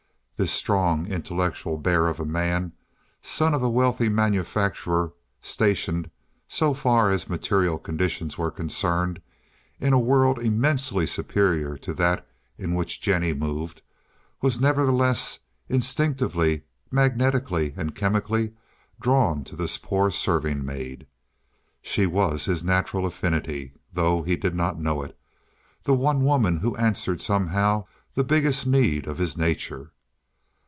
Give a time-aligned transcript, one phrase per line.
[0.37, 2.71] This strong, intellectual bear of a man,
[3.21, 6.09] son of a wealthy manufacturer, stationed,
[6.47, 9.21] so far as material conditions were concerned,
[9.79, 12.27] in a world immensely superior to that
[12.57, 13.83] in which Jennie moved,
[14.41, 18.53] was, nevertheless, instinctively, magnetically, and chemically
[18.99, 21.05] drawn to this poor serving maid.
[21.83, 27.21] She was his natural affinity, though he did not know it—the one woman who answered
[27.21, 29.91] somehow the biggest need of his nature.